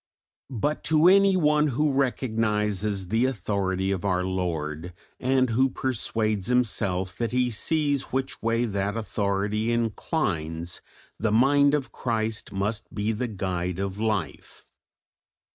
[0.55, 7.31] But to anyone who recognises the authority of our Lord, and who persuades himself that
[7.31, 10.81] he sees which way that authority inclines,
[11.19, 14.65] the mind of Christ must be the guide of life.